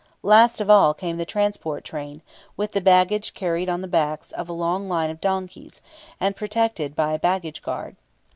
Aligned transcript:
Last 0.23 0.59
of 0.59 0.67
all 0.67 0.95
came 0.95 1.17
the 1.17 1.27
transport 1.27 1.83
train, 1.83 2.23
with 2.57 2.71
the 2.71 2.81
baggage 2.81 3.35
carried 3.35 3.69
on 3.69 3.81
the 3.81 3.87
backs 3.87 4.31
of 4.31 4.49
a 4.49 4.51
long 4.51 4.89
line 4.89 5.11
of 5.11 5.21
donkeys, 5.21 5.79
and 6.19 6.35
protected 6.35 6.95
by 6.95 7.13
a 7.13 7.19
baggage 7.19 7.61
guard. 7.61 7.95